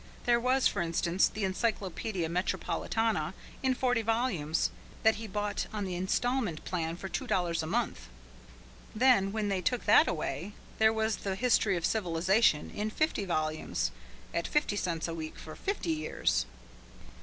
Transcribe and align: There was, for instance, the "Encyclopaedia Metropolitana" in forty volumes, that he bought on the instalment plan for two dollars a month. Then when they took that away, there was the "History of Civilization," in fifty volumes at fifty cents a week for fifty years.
There 0.25 0.39
was, 0.39 0.65
for 0.67 0.81
instance, 0.81 1.27
the 1.27 1.43
"Encyclopaedia 1.43 2.27
Metropolitana" 2.27 3.35
in 3.61 3.75
forty 3.75 4.01
volumes, 4.01 4.71
that 5.03 5.17
he 5.17 5.27
bought 5.27 5.67
on 5.71 5.85
the 5.85 5.93
instalment 5.93 6.65
plan 6.65 6.95
for 6.97 7.07
two 7.07 7.27
dollars 7.27 7.61
a 7.61 7.67
month. 7.67 8.07
Then 8.95 9.31
when 9.31 9.49
they 9.49 9.61
took 9.61 9.85
that 9.85 10.07
away, 10.07 10.53
there 10.79 10.91
was 10.91 11.17
the 11.17 11.35
"History 11.35 11.77
of 11.77 11.85
Civilization," 11.85 12.71
in 12.71 12.89
fifty 12.89 13.25
volumes 13.25 13.91
at 14.33 14.47
fifty 14.47 14.75
cents 14.75 15.07
a 15.07 15.13
week 15.13 15.37
for 15.37 15.55
fifty 15.55 15.91
years. 15.91 16.47